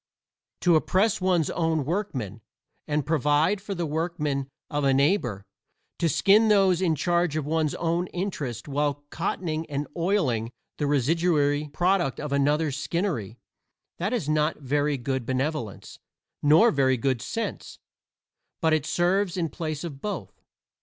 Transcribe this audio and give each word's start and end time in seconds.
To 0.61 0.75
oppress 0.75 1.21
one's 1.21 1.51
own 1.51 1.85
workmen, 1.85 2.41
and 2.87 3.05
provide 3.05 3.61
for 3.61 3.75
the 3.75 3.85
workmen 3.85 4.49
of 4.67 4.83
a 4.83 4.95
neighbor 4.95 5.45
to 5.99 6.09
skin 6.09 6.47
those 6.47 6.81
in 6.81 6.95
charge 6.95 7.35
of 7.35 7.45
one's 7.45 7.75
own 7.75 8.07
interests 8.07 8.67
while 8.67 9.05
cottoning 9.11 9.67
and 9.69 9.87
oiling 9.95 10.49
the 10.79 10.87
residuary 10.87 11.69
product 11.71 12.19
of 12.19 12.31
another's 12.33 12.77
skinnery 12.77 13.37
that 13.99 14.11
is 14.11 14.27
not 14.27 14.57
very 14.57 14.97
good 14.97 15.23
benevolence, 15.23 15.99
nor 16.41 16.71
very 16.71 16.97
good 16.97 17.21
sense, 17.21 17.77
but 18.59 18.73
it 18.73 18.87
serves 18.87 19.37
in 19.37 19.49
place 19.49 19.83
of 19.83 20.01
both. 20.01 20.41